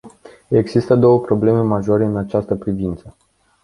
[0.47, 3.15] Există două probleme majore în această privință.